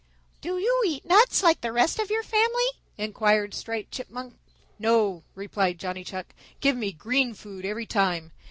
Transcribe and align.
"Do 0.41 0.57
you 0.57 0.81
eat 0.87 1.05
nuts 1.05 1.43
like 1.43 1.61
the 1.61 1.71
rest 1.71 1.99
of 1.99 2.09
our 2.09 2.23
family?" 2.23 2.65
inquired 2.97 3.53
Striped 3.53 3.91
Chipmunk. 3.91 4.33
"No," 4.79 5.21
replied 5.35 5.77
Johnny 5.77 6.03
Chuck. 6.03 6.33
"Give 6.59 6.75
me 6.75 6.91
green 6.91 7.35
food 7.35 7.65
every 7.67 7.85
time. 7.85 8.31